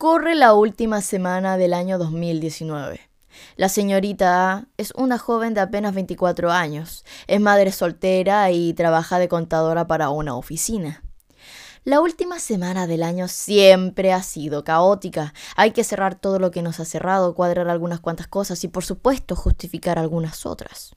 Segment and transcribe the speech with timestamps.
[0.00, 3.10] Corre la última semana del año 2019.
[3.56, 9.18] La señorita A es una joven de apenas 24 años, es madre soltera y trabaja
[9.18, 11.02] de contadora para una oficina.
[11.84, 15.34] La última semana del año siempre ha sido caótica.
[15.54, 18.84] Hay que cerrar todo lo que nos ha cerrado, cuadrar algunas cuantas cosas y por
[18.84, 20.96] supuesto justificar algunas otras.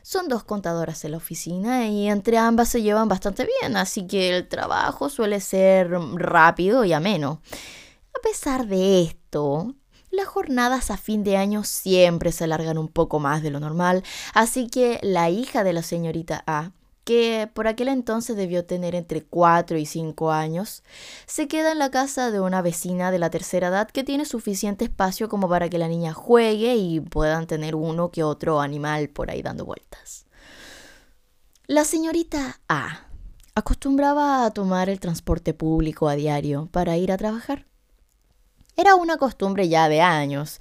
[0.00, 4.34] Son dos contadoras en la oficina y entre ambas se llevan bastante bien, así que
[4.34, 7.42] el trabajo suele ser rápido y ameno.
[8.20, 9.74] A pesar de esto,
[10.10, 14.04] las jornadas a fin de año siempre se alargan un poco más de lo normal,
[14.34, 16.72] así que la hija de la señorita A,
[17.04, 20.82] que por aquel entonces debió tener entre 4 y 5 años,
[21.24, 24.84] se queda en la casa de una vecina de la tercera edad que tiene suficiente
[24.84, 29.30] espacio como para que la niña juegue y puedan tener uno que otro animal por
[29.30, 30.26] ahí dando vueltas.
[31.66, 33.06] La señorita A
[33.54, 37.69] acostumbraba a tomar el transporte público a diario para ir a trabajar.
[38.80, 40.58] Era una costumbre ya de años,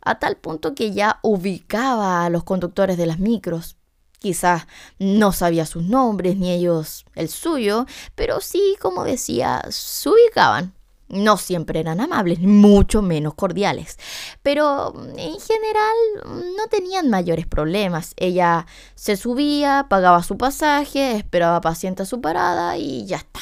[0.00, 3.76] a tal punto que ya ubicaba a los conductores de las micros.
[4.20, 4.68] Quizás
[5.00, 10.74] no sabía sus nombres ni ellos el suyo, pero sí, como decía, se ubicaban.
[11.08, 13.98] No siempre eran amables, mucho menos cordiales,
[14.44, 18.12] pero en general no tenían mayores problemas.
[18.16, 23.40] Ella se subía, pagaba su pasaje, esperaba paciente a su parada y ya está.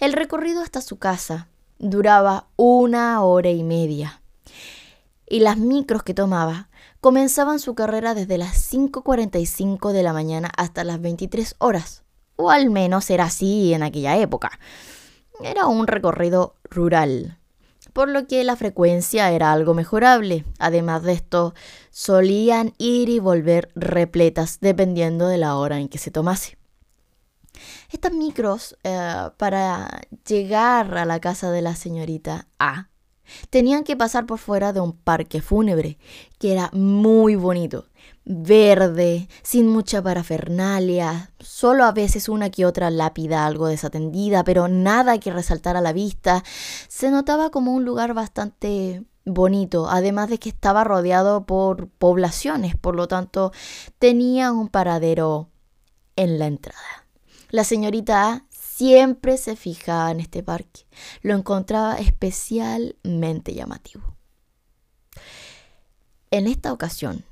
[0.00, 1.46] El recorrido hasta su casa
[1.82, 4.22] duraba una hora y media.
[5.28, 10.84] Y las micros que tomaba comenzaban su carrera desde las 5.45 de la mañana hasta
[10.84, 12.04] las 23 horas.
[12.36, 14.58] O al menos era así en aquella época.
[15.42, 17.38] Era un recorrido rural,
[17.92, 20.44] por lo que la frecuencia era algo mejorable.
[20.60, 21.54] Además de esto,
[21.90, 26.61] solían ir y volver repletas dependiendo de la hora en que se tomase.
[27.90, 32.88] Estas micros, eh, para llegar a la casa de la señorita A,
[33.50, 35.98] tenían que pasar por fuera de un parque fúnebre,
[36.38, 37.88] que era muy bonito,
[38.24, 45.18] verde, sin mucha parafernalia, solo a veces una que otra lápida algo desatendida, pero nada
[45.18, 46.42] que resaltara la vista.
[46.88, 52.96] Se notaba como un lugar bastante bonito, además de que estaba rodeado por poblaciones, por
[52.96, 53.52] lo tanto
[53.98, 55.48] tenía un paradero
[56.16, 57.01] en la entrada.
[57.52, 60.86] La señorita A siempre se fijaba en este parque.
[61.20, 64.16] Lo encontraba especialmente llamativo.
[66.30, 67.26] En esta ocasión,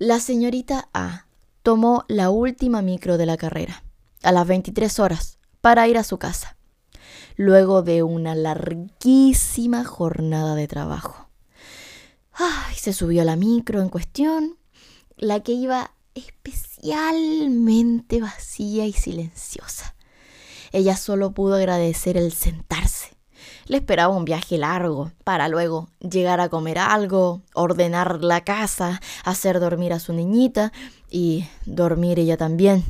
[0.00, 1.26] la señorita A
[1.62, 3.84] tomó la última micro de la carrera,
[4.24, 6.56] a las 23 horas, para ir a su casa,
[7.36, 11.28] luego de una larguísima jornada de trabajo.
[12.32, 14.58] Ay, se subió a la micro en cuestión,
[15.16, 15.92] la que iba
[16.26, 19.94] especialmente vacía y silenciosa.
[20.72, 23.16] Ella solo pudo agradecer el sentarse.
[23.66, 29.60] Le esperaba un viaje largo para luego llegar a comer algo, ordenar la casa, hacer
[29.60, 30.72] dormir a su niñita
[31.08, 32.84] y dormir ella también,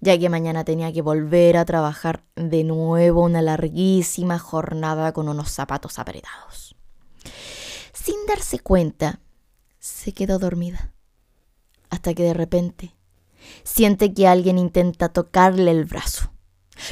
[0.00, 5.50] ya que mañana tenía que volver a trabajar de nuevo una larguísima jornada con unos
[5.50, 6.76] zapatos apretados.
[7.92, 9.20] Sin darse cuenta,
[9.78, 10.92] se quedó dormida
[11.90, 12.94] hasta que de repente
[13.64, 16.32] siente que alguien intenta tocarle el brazo,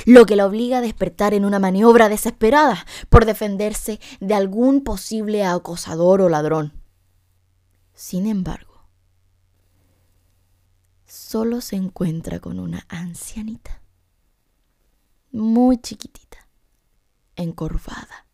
[0.05, 5.45] lo que la obliga a despertar en una maniobra desesperada por defenderse de algún posible
[5.45, 6.73] acosador o ladrón.
[7.95, 8.87] Sin embargo,
[11.07, 13.83] solo se encuentra con una ancianita,
[15.33, 16.49] muy chiquitita,
[17.37, 18.27] encorvada,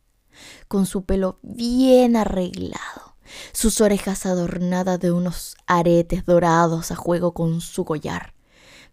[0.69, 3.12] con su pelo bien arreglado
[3.53, 8.35] sus orejas adornadas de unos aretes dorados a juego con su collar.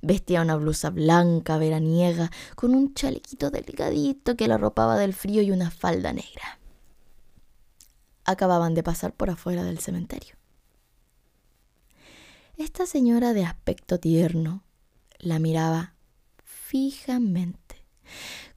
[0.01, 5.51] Vestía una blusa blanca veraniega con un chalequito delgadito que la arropaba del frío y
[5.51, 6.59] una falda negra.
[8.23, 10.35] Acababan de pasar por afuera del cementerio.
[12.57, 14.63] Esta señora de aspecto tierno
[15.17, 15.95] la miraba
[16.43, 17.85] fijamente,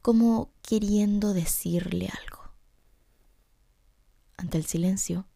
[0.01, 2.43] como queriendo decirle algo.
[4.37, 5.27] Ante el silencio,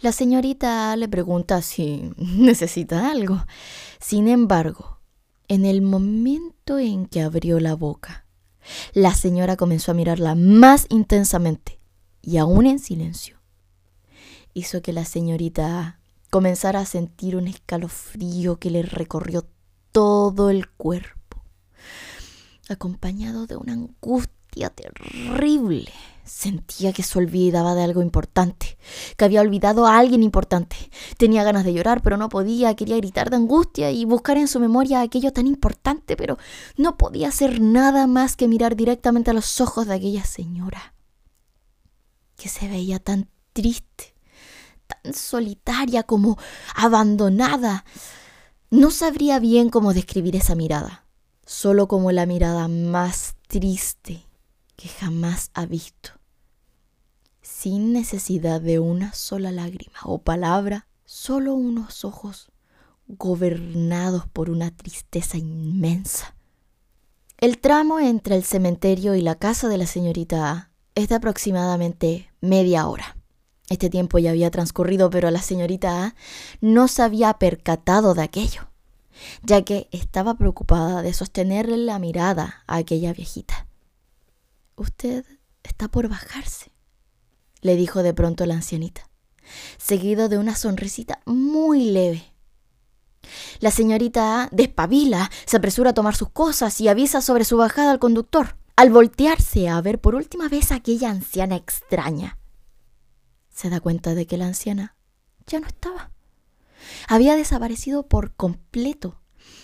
[0.00, 3.44] la señorita le pregunta si necesita algo.
[4.00, 4.98] Sin embargo,
[5.48, 8.26] en el momento en que abrió la boca,
[8.94, 11.80] la señora comenzó a mirarla más intensamente
[12.22, 13.40] y aún en silencio.
[14.54, 15.98] Hizo que la señorita
[16.30, 19.46] comenzara a sentir un escalofrío que le recorrió
[19.90, 21.42] todo el cuerpo,
[22.68, 25.92] acompañado de una angustia terrible
[26.24, 28.78] Sentía que se olvidaba de algo importante,
[29.16, 30.76] que había olvidado a alguien importante.
[31.16, 34.60] Tenía ganas de llorar, pero no podía, quería gritar de angustia y buscar en su
[34.60, 36.38] memoria aquello tan importante, pero
[36.76, 40.94] no podía hacer nada más que mirar directamente a los ojos de aquella señora.
[42.36, 44.14] que se veía tan triste,
[44.88, 46.38] tan solitaria como
[46.74, 47.84] abandonada.
[48.70, 51.04] No sabría bien cómo describir esa mirada,
[51.46, 54.26] solo como la mirada más triste
[54.76, 56.10] que jamás ha visto,
[57.40, 62.50] sin necesidad de una sola lágrima o palabra, solo unos ojos
[63.06, 66.34] gobernados por una tristeza inmensa.
[67.38, 72.30] El tramo entre el cementerio y la casa de la señorita A es de aproximadamente
[72.40, 73.16] media hora.
[73.68, 76.14] Este tiempo ya había transcurrido, pero la señorita A
[76.60, 78.68] no se había percatado de aquello,
[79.42, 83.66] ya que estaba preocupada de sostenerle la mirada a aquella viejita.
[84.76, 85.24] Usted
[85.62, 86.72] está por bajarse,
[87.60, 89.08] le dijo de pronto la ancianita,
[89.78, 92.32] seguido de una sonrisita muy leve
[93.60, 97.98] la señorita despabila, se apresura a tomar sus cosas y avisa sobre su bajada al
[97.98, 98.56] conductor.
[98.74, 102.38] Al voltearse a ver por última vez a aquella anciana extraña,
[103.50, 104.96] se da cuenta de que la anciana
[105.46, 106.10] ya no estaba.
[107.06, 109.20] Había desaparecido por completo.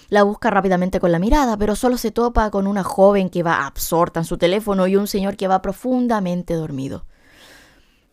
[0.08, 3.66] La busca rápidamente con la mirada, pero solo se topa con una joven que va
[3.66, 7.04] absorta en su teléfono y un señor que va profundamente dormido.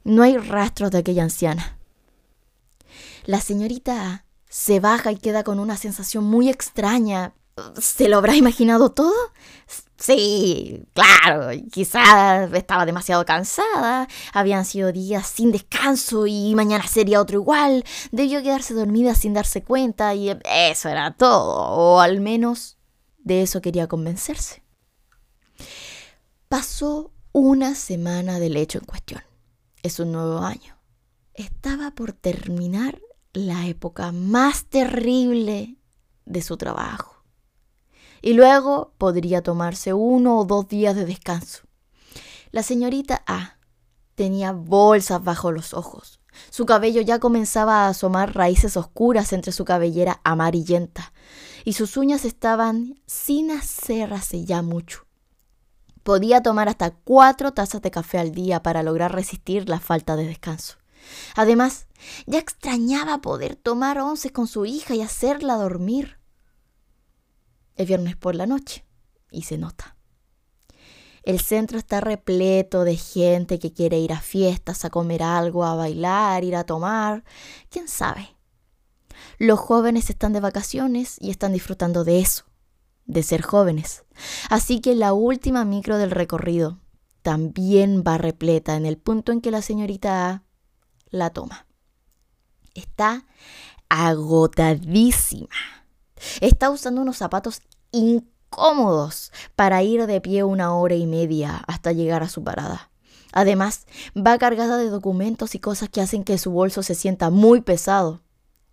[0.04, 1.78] No hay rastros de aquella anciana.
[3.26, 7.34] La señorita se baja y queda con una sensación muy extraña.
[7.80, 9.16] ¿Se lo habrá imaginado todo?
[9.98, 17.38] Sí, claro, quizás estaba demasiado cansada, habían sido días sin descanso y mañana sería otro
[17.40, 22.78] igual, debió quedarse dormida sin darse cuenta y eso era todo, o al menos
[23.20, 24.64] de eso quería convencerse.
[26.50, 29.22] Pasó una semana del hecho en cuestión.
[29.82, 30.78] Es un nuevo año.
[31.34, 33.02] Estaba por terminar
[33.34, 35.76] la época más terrible
[36.26, 37.15] de su trabajo.
[38.26, 41.62] Y luego podría tomarse uno o dos días de descanso.
[42.50, 43.60] La señorita A
[44.16, 46.20] tenía bolsas bajo los ojos.
[46.50, 51.14] Su cabello ya comenzaba a asomar raíces oscuras entre su cabellera amarillenta,
[51.66, 55.06] y sus uñas estaban sin hacer hace ya mucho.
[56.02, 60.26] Podía tomar hasta cuatro tazas de café al día para lograr resistir la falta de
[60.26, 60.78] descanso.
[61.36, 61.86] Además,
[62.26, 66.18] ya extrañaba poder tomar once con su hija y hacerla dormir.
[67.76, 68.86] Es viernes por la noche
[69.32, 69.96] y se nota.
[71.24, 75.76] El centro está repleto de gente que quiere ir a fiestas, a comer algo, a
[75.76, 77.24] bailar, ir a tomar,
[77.70, 78.36] quién sabe.
[79.40, 82.46] Los jóvenes están de vacaciones y están disfrutando de eso,
[83.06, 84.04] de ser jóvenes.
[84.50, 86.80] Así que la última micro del recorrido
[87.24, 90.44] también va repleta en el punto en que la señorita A
[91.10, 91.66] la toma.
[92.76, 93.26] Está
[93.90, 95.50] agotadísima.
[96.42, 102.24] Está usando unos zapatos incómodos para ir de pie una hora y media hasta llegar
[102.24, 102.90] a su parada.
[103.32, 103.86] Además,
[104.16, 108.22] va cargada de documentos y cosas que hacen que su bolso se sienta muy pesado.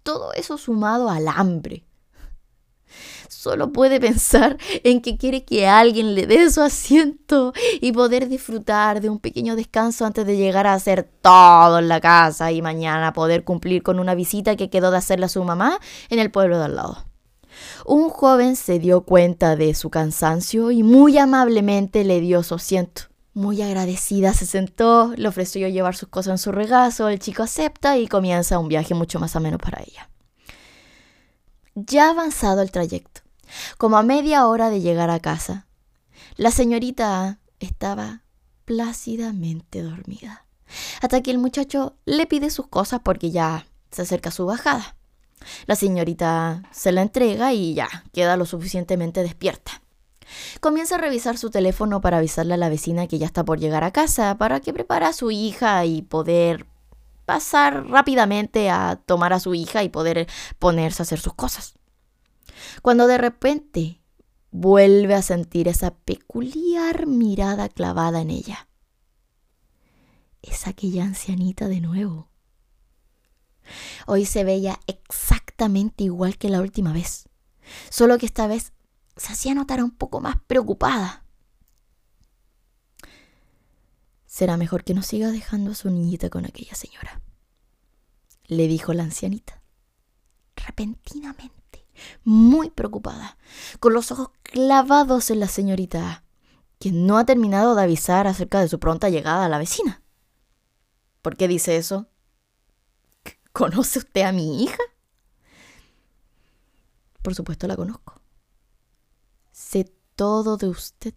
[0.02, 1.84] Todo eso sumado al hambre
[3.42, 9.00] solo puede pensar en que quiere que alguien le dé su asiento y poder disfrutar
[9.00, 13.12] de un pequeño descanso antes de llegar a hacer todo en la casa y mañana
[13.12, 16.58] poder cumplir con una visita que quedó de hacerle a su mamá en el pueblo
[16.58, 17.11] de al lado.
[17.84, 23.02] Un joven se dio cuenta de su cansancio y muy amablemente le dio su asiento.
[23.34, 27.96] Muy agradecida se sentó, le ofreció llevar sus cosas en su regazo, el chico acepta
[27.96, 30.10] y comienza un viaje mucho más ameno para ella.
[31.74, 33.22] Ya avanzado el trayecto,
[33.78, 35.66] como a media hora de llegar a casa,
[36.36, 38.22] la señorita estaba
[38.66, 40.44] plácidamente dormida,
[41.00, 44.96] hasta que el muchacho le pide sus cosas porque ya se acerca su bajada.
[45.66, 49.82] La señorita se la entrega y ya queda lo suficientemente despierta.
[50.60, 53.84] Comienza a revisar su teléfono para avisarle a la vecina que ya está por llegar
[53.84, 56.66] a casa, para que prepare a su hija y poder
[57.26, 60.26] pasar rápidamente a tomar a su hija y poder
[60.58, 61.74] ponerse a hacer sus cosas.
[62.82, 64.00] Cuando de repente
[64.50, 68.68] vuelve a sentir esa peculiar mirada clavada en ella.
[70.42, 72.31] Es aquella ancianita de nuevo.
[74.06, 77.28] Hoy se veía exactamente igual que la última vez,
[77.90, 78.72] solo que esta vez
[79.16, 81.24] se hacía notar un poco más preocupada.
[84.26, 87.20] Será mejor que no siga dejando a su niñita con aquella señora,
[88.46, 89.62] le dijo la ancianita.
[90.56, 91.86] Repentinamente,
[92.24, 93.36] muy preocupada,
[93.80, 96.24] con los ojos clavados en la señorita,
[96.78, 100.02] quien no ha terminado de avisar acerca de su pronta llegada a la vecina.
[101.20, 102.08] ¿Por qué dice eso?
[103.52, 104.82] ¿Conoce usted a mi hija?
[107.22, 108.20] Por supuesto la conozco.
[109.52, 111.14] Sé todo de usted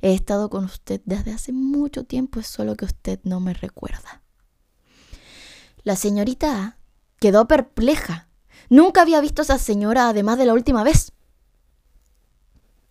[0.00, 4.22] He estado con usted desde hace mucho tiempo, es solo que usted no me recuerda.
[5.82, 6.78] La señorita
[7.18, 8.28] quedó perpleja.
[8.70, 11.12] Nunca había visto a esa señora además de la última vez.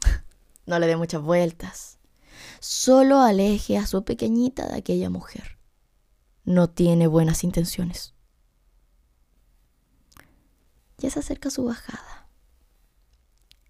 [0.66, 2.00] No le dé muchas vueltas.
[2.62, 5.58] Solo aleje a su pequeñita de aquella mujer.
[6.46, 8.12] No tiene buenas intenciones.
[11.04, 12.30] Ya se acerca su bajada.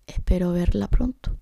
[0.05, 1.39] Espero verla pronto.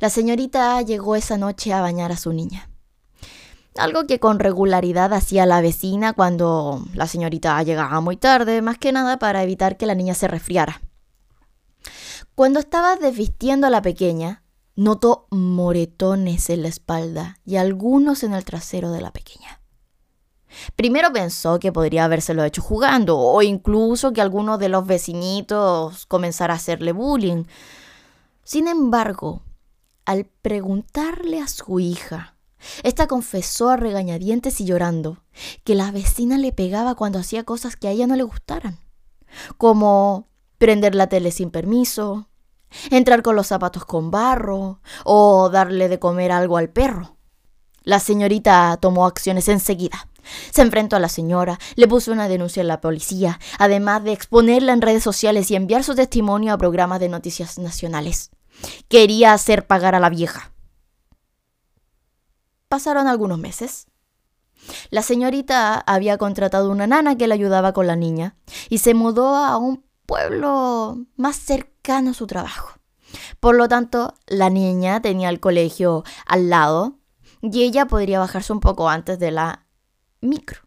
[0.00, 2.68] La señorita llegó esa noche a bañar a su niña.
[3.76, 8.90] Algo que con regularidad hacía la vecina cuando la señorita llegaba muy tarde, más que
[8.90, 10.82] nada para evitar que la niña se resfriara.
[12.34, 14.42] Cuando estaba desvistiendo a la pequeña,
[14.74, 19.60] notó moretones en la espalda y algunos en el trasero de la pequeña.
[20.76, 26.54] Primero pensó que podría habérselo hecho jugando o incluso que alguno de los vecinitos comenzara
[26.54, 27.44] a hacerle bullying.
[28.42, 29.42] Sin embargo,
[30.04, 32.36] al preguntarle a su hija,
[32.82, 35.22] esta confesó a regañadientes y llorando
[35.64, 38.78] que la vecina le pegaba cuando hacía cosas que a ella no le gustaran,
[39.58, 42.28] como prender la tele sin permiso,
[42.90, 47.16] entrar con los zapatos con barro o darle de comer algo al perro.
[47.82, 50.08] La señorita tomó acciones enseguida.
[50.50, 54.72] Se enfrentó a la señora, le puso una denuncia en la policía, además de exponerla
[54.72, 58.30] en redes sociales y enviar su testimonio a programas de noticias nacionales.
[58.88, 60.52] Quería hacer pagar a la vieja.
[62.68, 63.86] Pasaron algunos meses.
[64.90, 68.36] La señorita había contratado una nana que le ayudaba con la niña
[68.68, 72.78] y se mudó a un pueblo más cercano a su trabajo.
[73.40, 76.98] Por lo tanto, la niña tenía el colegio al lado
[77.42, 79.63] y ella podría bajarse un poco antes de la
[80.24, 80.60] micro.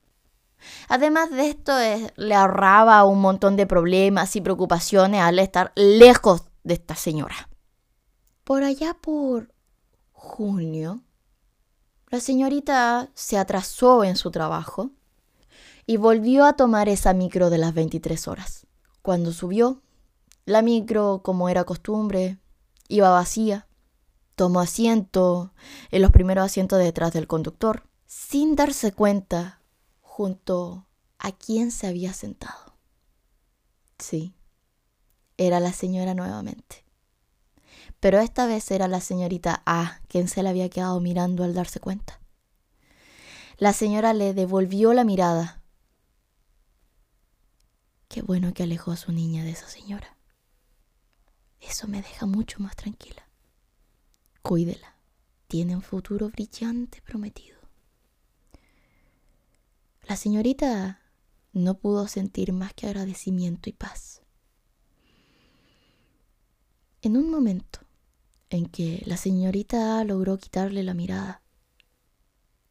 [0.89, 1.73] Además de esto,
[2.15, 7.49] le ahorraba un montón de problemas y preocupaciones al estar lejos de esta señora.
[8.43, 9.53] Por allá por
[10.11, 11.01] junio,
[12.09, 14.91] la señorita se atrasó en su trabajo
[15.85, 18.67] y volvió a tomar esa micro de las 23 horas.
[19.01, 19.81] Cuando subió,
[20.45, 22.39] la micro, como era costumbre,
[22.87, 23.67] iba vacía.
[24.35, 25.53] Tomó asiento
[25.91, 29.61] en los primeros asientos detrás del conductor, sin darse cuenta
[30.01, 30.87] junto
[31.19, 32.75] a quién se había sentado.
[33.99, 34.33] Sí,
[35.37, 36.87] era la señora nuevamente
[37.99, 41.79] pero esta vez era la señorita A quien se le había quedado mirando al darse
[41.79, 42.19] cuenta.
[43.57, 45.63] La señora le devolvió la mirada.
[48.07, 50.17] Qué bueno que alejó a su niña de esa señora.
[51.59, 53.27] Eso me deja mucho más tranquila.
[54.43, 54.95] Cuídela.
[55.47, 57.56] Tiene un futuro brillante prometido.
[60.07, 61.01] La señorita
[61.51, 64.21] no pudo sentir más que agradecimiento y paz.
[67.01, 67.81] En un momento,
[68.49, 71.41] en que la señorita logró quitarle la mirada.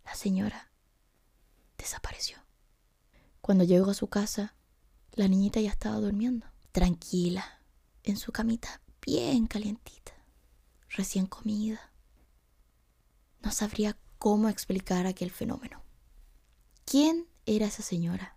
[0.07, 0.73] La señora
[1.77, 2.39] desapareció.
[3.43, 4.55] Cuando llegó a su casa,
[5.13, 7.61] la niñita ya estaba durmiendo, tranquila,
[8.03, 10.13] en su camita, bien calientita,
[10.89, 11.93] recién comida.
[13.43, 15.86] No sabría cómo explicar aquel fenómeno.
[16.87, 18.37] ¿Quién era esa señora?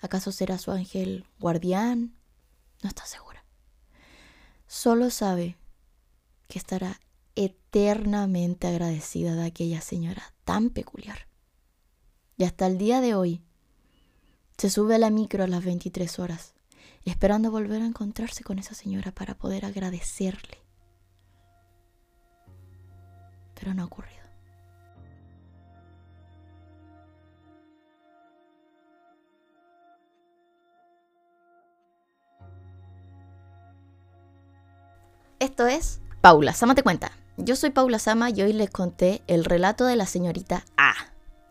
[0.00, 2.16] ¿Acaso será su ángel guardián?
[2.82, 3.44] No está segura.
[4.66, 5.58] Solo sabe
[6.48, 7.00] que estará
[7.36, 11.28] eternamente agradecida de aquella señora tan peculiar.
[12.38, 13.42] Y hasta el día de hoy
[14.56, 16.54] se sube a la micro a las 23 horas,
[17.04, 20.62] esperando volver a encontrarse con esa señora para poder agradecerle.
[23.54, 24.21] Pero no ha ocurrido.
[35.42, 37.10] Esto es Paula Sama te cuenta.
[37.36, 40.94] Yo soy Paula Sama y hoy les conté el relato de la señorita A.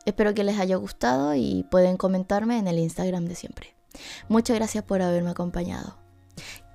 [0.06, 3.76] Espero que les haya gustado y pueden comentarme en el Instagram de siempre.
[4.30, 5.98] Muchas gracias por haberme acompañado.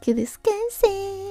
[0.03, 1.26] Que descansen.